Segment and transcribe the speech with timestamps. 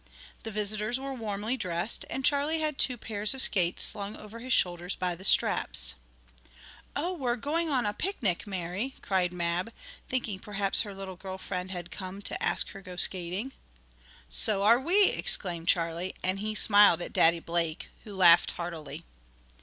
[0.41, 4.51] The visitors were warmly dressed, and Charlie had two pairs of skates slung over his
[4.51, 5.93] shoulder by the straps.
[6.95, 9.71] "Oh, we're going on a pic nic, Mary!" cried Mab,
[10.09, 13.51] thinking perhaps her little girl friend had come to ask her to go skating.
[14.27, 19.03] "So are we!" exclaimed Charlie, and he smiled at Daddy Blake, who laughed heartily.